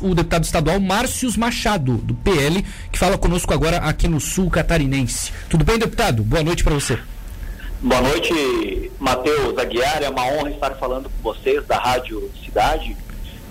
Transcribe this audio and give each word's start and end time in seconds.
o 0.00 0.14
deputado 0.14 0.44
estadual 0.44 0.80
Márcios 0.80 1.36
Machado, 1.36 1.98
do 1.98 2.14
PL, 2.14 2.64
que 2.90 2.98
fala 2.98 3.18
conosco 3.18 3.52
agora 3.52 3.76
aqui 3.76 4.08
no 4.08 4.20
Sul 4.20 4.48
Catarinense. 4.48 5.32
Tudo 5.50 5.64
bem, 5.64 5.78
deputado? 5.78 6.22
Boa 6.22 6.42
noite 6.42 6.64
para 6.64 6.72
você. 6.72 6.98
Boa 7.80 8.00
noite, 8.00 8.90
Matheus 8.98 9.58
Aguiar. 9.58 10.02
É 10.02 10.08
uma 10.08 10.24
honra 10.24 10.50
estar 10.50 10.70
falando 10.76 11.10
com 11.10 11.22
vocês 11.22 11.66
da 11.66 11.76
Rádio 11.76 12.30
Cidade. 12.42 12.96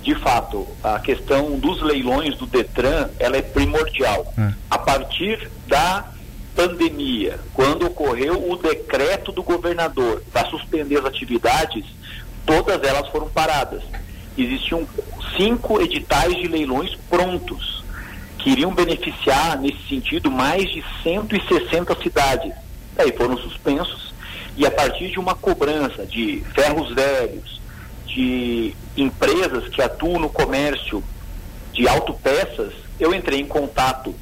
De 0.01 0.15
fato, 0.15 0.67
a 0.83 0.97
questão 0.99 1.59
dos 1.59 1.79
leilões 1.83 2.35
do 2.37 2.47
Detran, 2.47 3.09
ela 3.19 3.37
é 3.37 3.41
primordial. 3.43 4.33
É. 4.35 4.51
A 4.67 4.79
partir 4.79 5.47
da 5.67 6.07
pandemia, 6.55 7.39
quando 7.53 7.85
ocorreu 7.85 8.49
o 8.49 8.57
decreto 8.57 9.31
do 9.31 9.43
governador 9.43 10.23
para 10.33 10.49
suspender 10.49 10.97
as 10.97 11.05
atividades, 11.05 11.85
todas 12.47 12.81
elas 12.83 13.07
foram 13.09 13.29
paradas. 13.29 13.83
Existiam 14.37 14.87
cinco 15.35 15.81
editais 15.81 16.35
de 16.35 16.47
leilões 16.47 16.95
prontos, 17.09 17.83
que 18.37 18.51
iriam 18.51 18.73
beneficiar, 18.73 19.59
nesse 19.59 19.87
sentido, 19.87 20.31
mais 20.31 20.69
de 20.69 20.83
160 21.03 21.95
cidades. 22.01 22.53
Daí 22.95 23.11
foram 23.11 23.37
suspensos, 23.37 24.13
e 24.57 24.65
a 24.65 24.71
partir 24.71 25.09
de 25.09 25.19
uma 25.19 25.35
cobrança 25.35 26.05
de 26.05 26.43
ferros 26.53 26.93
velhos, 26.93 27.61
de 28.05 28.73
empresas 28.97 29.67
que 29.69 29.81
atuam 29.81 30.19
no 30.19 30.29
comércio 30.29 31.03
de 31.73 31.87
autopeças, 31.87 32.73
eu 32.99 33.13
entrei 33.13 33.39
em 33.39 33.45
contato 33.45 34.13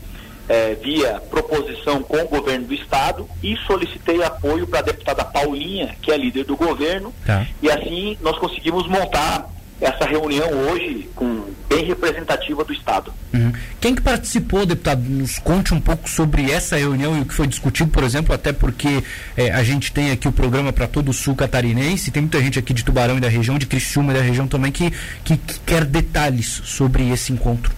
é, 0.48 0.74
via 0.76 1.22
proposição 1.30 2.02
com 2.02 2.18
o 2.18 2.28
governo 2.28 2.68
do 2.68 2.74
estado 2.74 3.28
e 3.42 3.56
solicitei 3.68 4.24
apoio 4.24 4.66
para 4.66 4.80
a 4.80 4.84
deputada 4.84 5.24
Paulinha, 5.24 5.96
que 6.02 6.12
é 6.12 6.18
líder 6.18 6.44
do 6.44 6.56
governo, 6.56 7.14
tá. 7.26 7.46
e 7.62 7.70
assim 7.70 8.18
nós 8.22 8.38
conseguimos 8.38 8.88
montar 8.88 9.48
essa 9.82 10.06
reunião 10.06 10.50
hoje 10.52 11.10
com 11.16 11.46
bem 11.70 11.86
representativa 11.86 12.64
do 12.64 12.74
estado. 12.74 13.14
Uhum. 13.34 13.54
Quem 13.80 13.96
que 13.96 14.02
participou, 14.02 14.66
deputado? 14.66 15.02
Nos 15.02 15.38
conte 15.40 15.74
um 15.74 15.80
pouco 15.80 16.10
sobre 16.10 16.52
essa 16.52 16.76
reunião 16.76 17.18
e 17.18 17.22
o 17.22 17.26
que 17.26 17.34
foi 17.34 17.48
discutido, 17.48 17.90
por 17.90 18.04
exemplo, 18.04 18.34
até 18.34 18.52
porque 18.52 19.04
é, 19.38 19.52
a 19.52 19.64
gente 19.64 19.94
tem 19.94 20.12
aqui 20.12 20.28
o 20.28 20.32
programa 20.32 20.74
para 20.74 20.88
todo 20.88 21.10
o 21.10 21.14
sul 21.14 21.36
catarinense, 21.36 22.12
tem 22.12 22.24
muita 22.24 22.42
gente 22.42 22.60
aqui 22.60 22.74
de 22.74 22.84
Tubarão 22.84 23.18
e 23.18 23.22
da 23.22 23.30
região, 23.30 23.58
de 23.58 23.66
Criciúma 23.66 24.12
e 24.12 24.16
da 24.16 24.22
região 24.22 24.48
também 24.48 24.72
que, 24.72 24.92
que, 25.24 25.38
que 25.38 25.60
quer 25.62 25.86
detalhes 25.86 26.62
sobre 26.66 27.10
esse 27.10 27.32
encontro. 27.32 27.72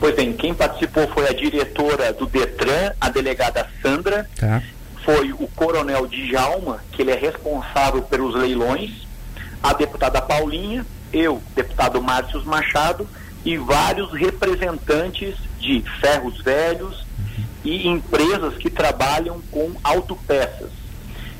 Pois 0.00 0.14
bem, 0.16 0.32
quem 0.32 0.52
participou 0.52 1.06
foi 1.08 1.28
a 1.28 1.32
diretora 1.32 2.12
do 2.12 2.26
Detran, 2.26 2.92
a 3.00 3.08
delegada 3.08 3.68
Sandra, 3.80 4.28
tá. 4.36 4.62
foi 5.04 5.32
o 5.32 5.46
coronel 5.54 6.06
Djalma, 6.06 6.80
que 6.92 7.02
ele 7.02 7.12
é 7.12 7.16
responsável 7.16 8.02
pelos 8.02 8.34
leilões, 8.34 8.90
a 9.62 9.72
deputada 9.72 10.20
Paulinha, 10.20 10.84
eu, 11.16 11.42
deputado 11.54 12.02
Márcio 12.02 12.44
Machado, 12.44 13.08
e 13.44 13.56
vários 13.56 14.12
representantes 14.12 15.36
de 15.58 15.82
ferros 16.00 16.40
velhos 16.42 17.04
e 17.64 17.86
empresas 17.86 18.56
que 18.56 18.70
trabalham 18.70 19.40
com 19.50 19.72
autopeças. 19.82 20.70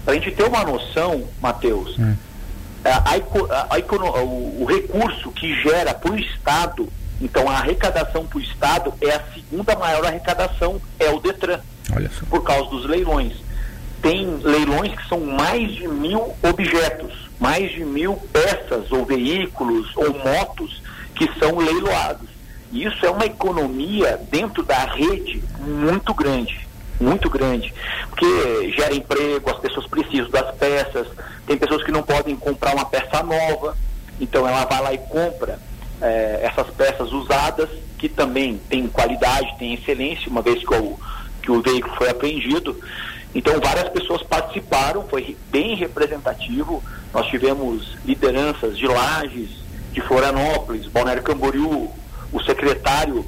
Para 0.05 0.15
a 0.15 0.17
gente 0.17 0.31
ter 0.33 0.45
uma 0.45 0.65
noção, 0.65 1.29
Matheus, 1.41 1.97
o, 4.23 4.63
o 4.63 4.67
recurso 4.67 5.31
que 5.33 5.55
gera 5.63 5.95
para 5.95 6.13
o 6.13 6.19
Estado 6.19 6.89
então 7.21 7.49
a 7.49 7.59
arrecadação 7.59 8.27
para 8.27 8.39
o 8.39 8.41
Estado 8.41 8.93
é 9.01 9.11
a 9.11 9.23
segunda 9.33 9.77
maior 9.77 10.05
arrecadação, 10.05 10.81
é 10.99 11.11
o 11.11 11.21
Detran, 11.21 11.61
por 12.29 12.43
causa 12.43 12.71
dos 12.71 12.87
leilões. 12.87 13.33
Tem 14.05 14.37
leilões 14.43 14.95
que 14.95 15.09
são 15.09 15.19
mais 15.19 15.73
de 15.73 15.89
mil 15.89 16.35
objetos, 16.43 17.11
mais 17.41 17.73
de 17.73 17.83
mil 17.87 18.17
peças 18.31 18.93
ou 18.93 19.03
veículos 19.07 19.91
ou 19.97 20.13
motos 20.13 20.83
que 21.15 21.27
são 21.39 21.57
leiloados. 21.57 22.29
E 22.71 22.85
isso 22.85 23.07
é 23.07 23.11
uma 23.11 23.25
economia 23.25 24.21
dentro 24.31 24.63
da 24.63 24.77
rede 24.85 25.43
muito 25.59 26.13
grande, 26.13 26.69
muito 27.01 27.31
grande, 27.31 27.73
porque 28.11 28.75
gera 28.77 28.95
emprego, 28.95 29.49
as 29.49 29.59
pessoas 29.61 29.87
precisam 29.87 30.29
das 30.29 30.55
peças, 30.57 31.07
tem 31.47 31.57
pessoas 31.57 31.83
que 31.83 31.91
não 31.91 32.03
podem 32.03 32.37
comprar 32.37 32.75
uma 32.75 32.85
peça 32.85 33.23
nova, 33.23 33.75
então 34.21 34.47
ela 34.47 34.67
vai 34.67 34.83
lá 34.83 34.93
e 34.93 34.99
compra 34.99 35.59
é, 36.03 36.41
essas 36.43 36.69
peças 36.75 37.11
usadas, 37.11 37.71
que 37.97 38.11
também 38.11 38.61
tem 38.69 38.87
qualidade, 38.87 39.57
tem 39.59 39.73
excelência, 39.73 40.29
uma 40.29 40.43
vez 40.43 40.59
que 40.63 40.75
o, 40.75 40.99
que 41.41 41.51
o 41.51 41.63
veículo 41.63 41.97
foi 41.97 42.11
apreendido. 42.11 42.79
Então, 43.35 43.61
várias 43.61 43.89
pessoas 43.89 44.23
participaram, 44.23 45.07
foi 45.09 45.37
bem 45.51 45.75
representativo. 45.75 46.83
Nós 47.13 47.27
tivemos 47.27 47.97
lideranças 48.05 48.79
de 48.79 48.87
Lages, 48.87 49.51
de 49.93 50.01
Florianópolis, 50.01 50.87
Balneário 50.87 51.23
Camboriú, 51.23 51.91
o 52.33 52.43
secretário 52.43 53.25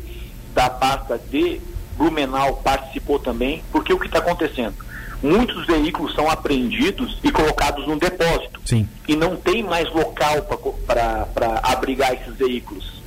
da 0.54 0.70
pasta 0.70 1.18
de 1.30 1.60
Blumenau 1.96 2.56
participou 2.62 3.18
também, 3.18 3.62
porque 3.72 3.92
o 3.92 3.98
que 3.98 4.06
está 4.06 4.18
acontecendo? 4.18 4.86
muitos 5.22 5.66
veículos 5.66 6.14
são 6.14 6.30
apreendidos 6.30 7.18
e 7.22 7.30
colocados 7.30 7.86
num 7.86 7.98
depósito. 7.98 8.60
Sim. 8.64 8.88
E 9.08 9.16
não 9.16 9.36
tem 9.36 9.62
mais 9.62 9.88
local 9.92 10.42
para 10.86 11.60
abrigar 11.62 12.14
esses 12.14 12.34
veículos. 12.36 13.02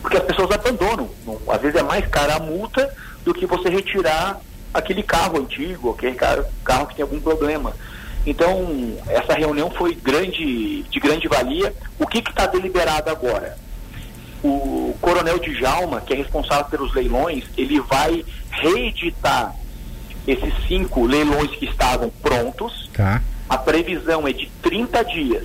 Porque 0.00 0.16
as 0.16 0.24
pessoas 0.24 0.50
abandonam. 0.50 1.08
Às 1.48 1.60
vezes 1.60 1.78
é 1.78 1.82
mais 1.82 2.06
cara 2.08 2.36
a 2.36 2.40
multa 2.40 2.92
do 3.24 3.32
que 3.32 3.46
você 3.46 3.68
retirar 3.68 4.40
aquele 4.72 5.02
carro 5.02 5.38
antigo, 5.38 5.90
aquele 5.90 6.14
carro, 6.14 6.44
carro 6.64 6.86
que 6.86 6.96
tem 6.96 7.02
algum 7.02 7.20
problema. 7.20 7.74
Então, 8.24 8.96
essa 9.08 9.34
reunião 9.34 9.70
foi 9.70 9.94
grande, 9.94 10.82
de 10.84 11.00
grande 11.00 11.26
valia. 11.28 11.74
O 11.98 12.06
que 12.06 12.18
está 12.18 12.46
deliberado 12.46 13.10
agora? 13.10 13.58
O 14.42 14.96
coronel 15.00 15.38
Djalma, 15.38 16.00
que 16.00 16.12
é 16.12 16.16
responsável 16.16 16.64
pelos 16.66 16.94
leilões, 16.94 17.44
ele 17.56 17.80
vai 17.80 18.24
reeditar 18.50 19.54
esses 20.26 20.52
cinco 20.68 21.04
leilões 21.04 21.50
que 21.50 21.64
estavam 21.64 22.10
prontos. 22.22 22.88
Tá. 22.92 23.22
A 23.48 23.58
previsão 23.58 24.26
é 24.26 24.32
de 24.32 24.50
30 24.62 25.04
dias. 25.04 25.44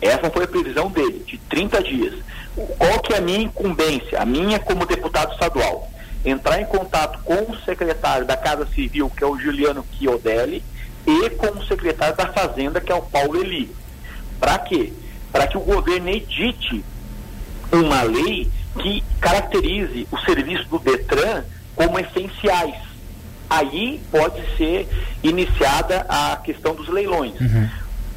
Essa 0.00 0.30
foi 0.30 0.44
a 0.44 0.48
previsão 0.48 0.90
dele, 0.90 1.24
de 1.26 1.38
30 1.38 1.82
dias. 1.82 2.14
Qual 2.78 3.00
que 3.00 3.14
é 3.14 3.18
a 3.18 3.20
minha 3.20 3.40
incumbência? 3.40 4.20
A 4.20 4.24
minha 4.24 4.58
como 4.58 4.86
deputado 4.86 5.32
estadual. 5.32 5.88
Entrar 6.24 6.60
em 6.60 6.66
contato 6.66 7.18
com 7.24 7.52
o 7.52 7.60
secretário 7.64 8.24
da 8.24 8.36
Casa 8.36 8.66
Civil, 8.66 9.10
que 9.10 9.24
é 9.24 9.26
o 9.26 9.38
Juliano 9.38 9.84
Chiodelli, 9.98 10.62
e 11.06 11.30
com 11.30 11.58
o 11.58 11.66
secretário 11.66 12.16
da 12.16 12.26
Fazenda, 12.26 12.80
que 12.80 12.92
é 12.92 12.94
o 12.94 13.02
Paulo 13.02 13.40
Eli. 13.40 13.74
Para 14.38 14.58
quê? 14.58 14.92
Para 15.32 15.46
que 15.46 15.56
o 15.56 15.60
governo 15.60 16.08
edite 16.08 16.84
uma 17.72 18.02
lei 18.02 18.50
que 18.78 19.02
caracterize 19.20 20.06
o 20.10 20.18
serviço 20.18 20.68
do 20.68 20.78
Detran 20.78 21.44
como 21.74 21.98
essenciais 21.98 22.92
aí 23.52 24.00
pode 24.10 24.40
ser 24.56 24.88
iniciada 25.22 26.06
a 26.08 26.36
questão 26.36 26.74
dos 26.74 26.88
leilões. 26.88 27.38
Uhum. 27.38 27.68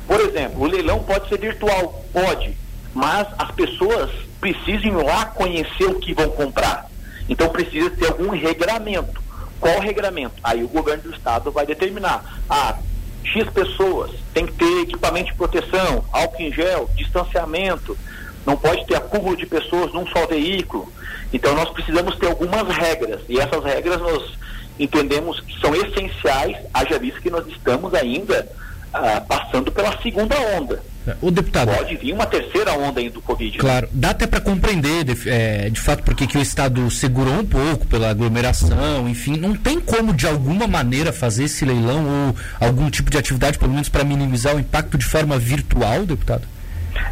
Por 0.07 0.22
exemplo, 0.22 0.61
o 0.61 0.67
leilão 0.67 0.99
pode 0.99 1.27
ser 1.27 1.39
virtual, 1.39 2.05
pode, 2.13 2.55
mas 2.93 3.27
as 3.37 3.51
pessoas 3.51 4.09
precisam 4.39 4.99
ir 4.99 5.03
lá 5.03 5.25
conhecer 5.25 5.85
o 5.85 5.99
que 5.99 6.13
vão 6.13 6.29
comprar. 6.29 6.84
Então 7.28 7.50
precisa 7.50 7.90
ter 7.90 8.08
algum 8.08 8.30
regramento. 8.30 9.24
Qual 9.59 9.80
regramento? 9.80 10.36
Aí 10.44 10.63
o 10.63 10.68
governo 10.68 11.03
do 11.03 11.13
estado 11.13 11.52
vai 11.52 11.66
determinar. 11.66 12.41
Ah, 12.50 12.78
X 13.24 13.50
pessoas, 13.50 14.12
tem 14.34 14.46
que 14.46 14.53
ter 14.53 14.81
equipamento 14.81 15.31
de 15.31 15.38
proteção, 15.38 16.06
álcool 16.12 16.41
em 16.41 16.53
gel, 16.53 16.90
distanciamento, 16.96 17.97
não 18.46 18.56
pode 18.56 18.85
ter 18.85 18.96
acúmulo 18.96 19.35
de 19.35 19.46
pessoas 19.46 19.91
num 19.91 20.06
só 20.08 20.28
veículo. 20.28 20.91
Então 21.34 21.56
nós 21.56 21.69
precisamos 21.69 22.16
ter 22.18 22.28
algumas 22.28 22.68
regras 22.78 23.22
e 23.28 23.40
essas 23.40 23.64
regras 23.64 24.00
nós 24.00 24.38
entendemos 24.80 25.40
que 25.40 25.59
são 25.59 25.74
essenciais, 25.75 26.58
haja 26.74 27.00
visto 27.00 27.22
que 27.22 27.30
nós 27.30 27.47
estamos 27.47 27.94
ainda 27.94 28.47
ah, 28.95 29.22
passando 29.22 29.72
pela 29.72 30.01
segunda 30.01 30.35
onda. 30.57 30.81
O 31.22 31.29
deputado. 31.29 31.72
Pode 31.72 31.95
vir 31.97 32.13
uma 32.13 32.25
terceira 32.25 32.73
onda 32.73 33.00
ainda 33.00 33.13
do 33.13 33.22
Covid. 33.22 33.57
Né? 33.57 33.59
Claro, 33.59 33.88
dá 33.91 34.09
até 34.09 34.25
para 34.25 34.41
compreender, 34.41 35.03
de, 35.03 35.29
é, 35.29 35.69
de 35.69 35.79
fato, 35.79 36.03
porque 36.03 36.25
que 36.25 36.38
o 36.38 36.41
Estado 36.41 36.90
segurou 36.90 37.34
um 37.34 37.46
pouco 37.46 37.85
pela 37.85 38.09
aglomeração, 38.09 39.08
enfim. 39.08 39.37
Não 39.37 39.55
tem 39.55 39.79
como, 39.79 40.14
de 40.14 40.25
alguma 40.25 40.66
maneira, 40.66 41.14
fazer 41.14 41.43
esse 41.43 41.64
leilão 41.64 42.05
ou 42.29 42.35
algum 42.59 42.90
tipo 42.90 43.11
de 43.11 43.17
atividade, 43.17 43.59
pelo 43.59 43.72
menos 43.72 43.87
para 43.87 44.03
minimizar 44.03 44.55
o 44.55 44.59
impacto 44.59 44.97
de 44.97 45.05
forma 45.05 45.37
virtual, 45.37 46.05
deputado? 46.05 46.47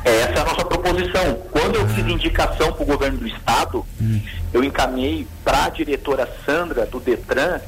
Essa 0.03 0.33
é 0.33 0.39
a 0.39 0.45
nossa 0.45 0.65
proposição. 0.65 1.35
Quando 1.51 1.75
eu 1.75 1.87
fiz 1.89 2.07
indicação 2.07 2.73
para 2.73 2.83
o 2.83 2.85
governo 2.85 3.19
do 3.19 3.27
estado, 3.27 3.85
hum. 4.01 4.19
eu 4.51 4.63
encaminhei 4.63 5.27
para 5.43 5.65
a 5.65 5.69
diretora 5.69 6.27
Sandra 6.45 6.85
do 6.85 6.99
Detran, 6.99 7.59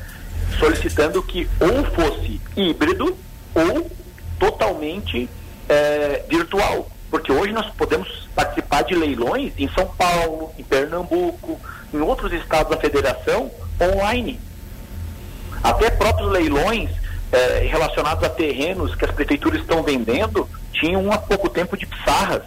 solicitando 0.57 1.21
que 1.21 1.47
ou 1.59 1.83
fosse 1.91 2.41
híbrido 2.55 3.15
ou 3.53 3.91
totalmente 4.39 5.29
é, 5.67 6.23
virtual. 6.27 6.89
Porque 7.09 7.31
hoje 7.31 7.53
nós 7.53 7.69
podemos 7.75 8.27
participar 8.35 8.83
de 8.83 8.95
leilões 8.95 9.53
em 9.57 9.69
São 9.69 9.87
Paulo, 9.87 10.51
em 10.57 10.63
Pernambuco, 10.63 11.59
em 11.93 11.99
outros 12.01 12.33
estados 12.33 12.69
da 12.69 12.77
federação, 12.77 13.49
online. 13.81 14.39
Até 15.63 15.89
próprios 15.89 16.31
leilões 16.31 16.89
é, 17.31 17.67
relacionados 17.69 18.23
a 18.23 18.29
terrenos 18.29 18.95
que 18.95 19.05
as 19.05 19.11
prefeituras 19.11 19.61
estão 19.61 19.83
vendendo 19.83 20.47
tinham 20.71 21.11
há 21.11 21.17
pouco 21.17 21.49
tempo 21.49 21.77
de 21.77 21.85
pissarras. 21.85 22.43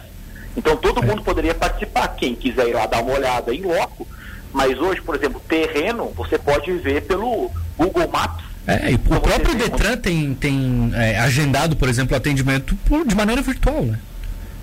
Então 0.55 0.77
todo 0.77 1.03
é. 1.03 1.05
mundo 1.05 1.23
poderia 1.23 1.53
participar, 1.53 2.07
quem 2.09 2.35
quiser 2.35 2.67
ir 2.67 2.73
lá 2.73 2.85
dar 2.85 3.01
uma 3.01 3.13
olhada 3.13 3.53
em 3.53 3.61
loco, 3.61 4.07
mas 4.51 4.79
hoje, 4.79 5.01
por 5.01 5.15
exemplo, 5.15 5.41
terreno, 5.47 6.11
você 6.15 6.37
pode 6.37 6.71
ver 6.73 7.05
pelo 7.05 7.51
Google 7.77 8.07
Maps. 8.07 8.48
É, 8.69 8.91
e 8.91 8.95
o 8.95 8.99
próprio 8.99 9.55
Detran 9.55 9.97
tem, 9.97 10.33
tem 10.35 10.91
é, 10.93 11.19
agendado, 11.19 11.75
por 11.75 11.89
exemplo, 11.89 12.15
atendimento 12.15 12.75
por, 12.85 13.05
de 13.05 13.15
maneira 13.15 13.41
virtual, 13.41 13.83
né? 13.83 13.99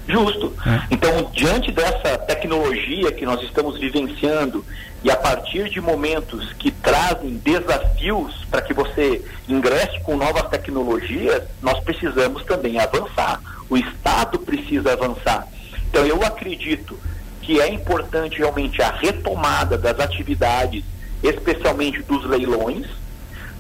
Justo. 0.09 0.55
É. 0.65 0.83
Então, 0.93 1.31
diante 1.33 1.73
dessa 1.73 2.17
tecnologia 2.19 3.11
que 3.11 3.27
nós 3.27 3.43
estamos 3.43 3.79
vivenciando 3.79 4.65
e 5.03 5.11
a 5.11 5.17
partir 5.17 5.69
de 5.69 5.81
momentos 5.81 6.53
que 6.53 6.71
trazem 6.71 7.37
desafios 7.39 8.45
para 8.49 8.63
que 8.63 8.73
você 8.73 9.25
ingresse 9.49 9.99
com 10.01 10.17
novas 10.17 10.49
tecnologias, 10.49 11.43
nós 11.61 11.81
precisamos 11.81 12.45
também 12.45 12.79
avançar. 12.79 13.41
O 13.69 13.77
Estado 13.77 14.39
precisa 14.39 14.93
avançar. 14.93 15.49
Então, 15.91 16.07
eu 16.07 16.23
acredito 16.23 16.97
que 17.43 17.61
é 17.61 17.69
importante 17.69 18.39
realmente 18.39 18.81
a 18.83 18.91
retomada 18.91 19.77
das 19.77 19.99
atividades, 19.99 20.85
especialmente 21.23 22.03
dos 22.03 22.25
leilões, 22.25 22.87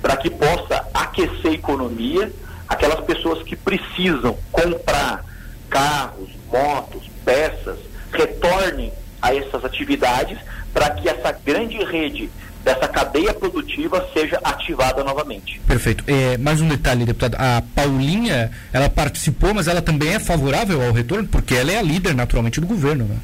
para 0.07 0.19
que 0.19 0.31
possa 0.31 0.87
aquecer 0.95 1.51
a 1.51 1.55
economia, 1.55 2.33
aquelas 2.69 3.01
pessoas 3.01 3.43
que 3.43 3.57
precisam 3.57 4.39
comprar 4.53 5.25
carros, 5.69 6.29
motos, 6.47 7.11
peças, 7.25 7.77
retornem 8.13 8.93
a 9.21 9.35
essas 9.35 9.65
atividades 9.65 10.39
para 10.73 10.91
que 10.91 11.09
essa 11.09 11.33
grande 11.45 11.79
rede 11.83 12.31
dessa 12.63 12.87
cadeia 12.87 13.35
produtiva 13.35 14.09
seja 14.15 14.39
ativada 14.45 15.03
novamente. 15.03 15.61
Perfeito. 15.67 16.05
É, 16.07 16.39
mais 16.39 16.61
um 16.61 16.69
detalhe, 16.69 17.05
deputado. 17.05 17.35
A 17.37 17.61
Paulinha, 17.75 18.53
ela 18.73 18.89
participou, 18.89 19.53
mas 19.55 19.67
ela 19.67 19.83
também 19.83 20.15
é 20.15 20.21
favorável 20.21 20.87
ao 20.87 20.93
retorno, 20.93 21.27
porque 21.27 21.57
ela 21.57 21.73
é 21.73 21.79
a 21.79 21.83
líder, 21.83 22.15
naturalmente, 22.15 22.61
do 22.61 22.67
governo, 22.69 23.07
né? 23.07 23.17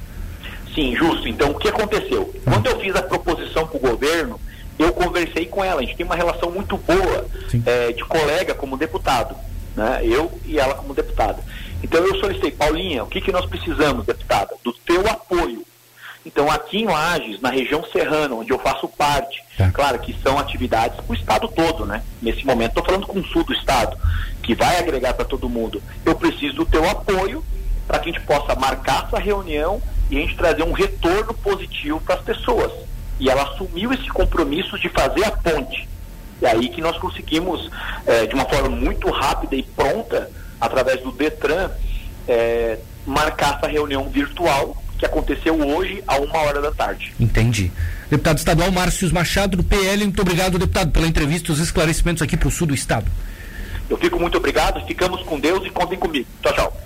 Sim, 0.74 0.96
justo. 0.96 1.28
Então, 1.28 1.52
o 1.52 1.54
que 1.54 1.68
aconteceu? 1.68 2.34
Ah. 2.44 2.54
Quando 2.54 2.66
eu 2.66 2.80
fiz 2.80 2.96
a 2.96 3.02
proposição 3.02 3.68
para 3.68 3.76
o 3.76 3.80
governo, 3.80 4.40
eu 4.82 4.92
conversei 4.92 5.46
com 5.46 5.64
ela. 5.64 5.80
A 5.80 5.84
gente 5.84 5.96
tem 5.96 6.06
uma 6.06 6.16
relação 6.16 6.50
muito 6.50 6.76
boa 6.76 7.26
é, 7.66 7.92
de 7.92 8.04
colega 8.04 8.54
como 8.54 8.76
deputado. 8.76 9.34
Né? 9.76 10.00
Eu 10.04 10.30
e 10.44 10.58
ela 10.58 10.74
como 10.74 10.94
deputada. 10.94 11.42
Então 11.82 12.04
eu 12.06 12.14
solicitei, 12.16 12.50
Paulinha, 12.50 13.02
o 13.02 13.06
que, 13.06 13.20
que 13.20 13.32
nós 13.32 13.46
precisamos, 13.46 14.06
deputada? 14.06 14.54
Do 14.62 14.72
teu 14.72 15.06
apoio. 15.08 15.64
Então 16.24 16.50
aqui 16.50 16.82
em 16.82 16.86
Lages, 16.86 17.40
na 17.40 17.50
região 17.50 17.84
serrana, 17.92 18.36
onde 18.36 18.52
eu 18.52 18.58
faço 18.58 18.86
parte, 18.86 19.42
tá. 19.58 19.70
claro 19.72 19.98
que 19.98 20.16
são 20.22 20.38
atividades 20.38 21.00
para 21.00 21.12
o 21.12 21.14
estado 21.14 21.48
todo, 21.48 21.84
né? 21.84 22.02
Nesse 22.20 22.46
momento, 22.46 22.70
estou 22.70 22.84
falando 22.84 23.06
com 23.08 23.18
o 23.18 23.24
sul 23.24 23.42
do 23.42 23.52
estado, 23.52 23.98
que 24.42 24.54
vai 24.54 24.78
agregar 24.78 25.14
para 25.14 25.24
todo 25.24 25.48
mundo. 25.48 25.82
Eu 26.04 26.14
preciso 26.14 26.54
do 26.54 26.66
teu 26.66 26.88
apoio 26.88 27.44
para 27.88 27.98
que 27.98 28.10
a 28.10 28.12
gente 28.12 28.24
possa 28.24 28.54
marcar 28.54 29.06
essa 29.08 29.18
reunião 29.18 29.82
e 30.08 30.16
a 30.16 30.20
gente 30.20 30.36
trazer 30.36 30.62
um 30.62 30.72
retorno 30.72 31.34
positivo 31.34 32.00
para 32.00 32.14
as 32.14 32.22
pessoas. 32.22 32.70
E 33.20 33.28
ela 33.28 33.42
assumiu 33.42 33.92
esse 33.92 34.08
compromisso 34.08 34.78
de 34.78 34.88
fazer 34.88 35.24
a 35.24 35.30
ponte. 35.30 35.88
E 36.40 36.46
aí 36.46 36.68
que 36.68 36.80
nós 36.80 36.98
conseguimos, 36.98 37.70
é, 38.06 38.26
de 38.26 38.34
uma 38.34 38.44
forma 38.44 38.68
muito 38.68 39.08
rápida 39.10 39.54
e 39.54 39.62
pronta, 39.62 40.30
através 40.60 41.00
do 41.02 41.12
Detran, 41.12 41.70
é, 42.26 42.78
marcar 43.06 43.58
essa 43.58 43.68
reunião 43.68 44.08
virtual 44.08 44.76
que 44.98 45.06
aconteceu 45.06 45.60
hoje 45.60 46.02
a 46.06 46.16
uma 46.16 46.38
hora 46.38 46.60
da 46.60 46.70
tarde. 46.70 47.12
Entendi. 47.18 47.72
Deputado 48.08 48.38
estadual 48.38 48.70
Márcio 48.70 49.12
Machado, 49.12 49.56
do 49.56 49.64
PL, 49.64 50.04
muito 50.04 50.22
obrigado, 50.22 50.58
deputado, 50.58 50.92
pela 50.92 51.08
entrevista 51.08 51.50
e 51.50 51.52
os 51.52 51.58
esclarecimentos 51.58 52.22
aqui 52.22 52.36
para 52.36 52.46
o 52.46 52.50
sul 52.52 52.68
do 52.68 52.74
estado. 52.74 53.10
Eu 53.90 53.98
fico 53.98 54.18
muito 54.18 54.38
obrigado, 54.38 54.84
ficamos 54.86 55.22
com 55.22 55.40
Deus 55.40 55.66
e 55.66 55.70
contem 55.70 55.98
comigo. 55.98 56.26
Tchau, 56.40 56.54
tchau. 56.54 56.80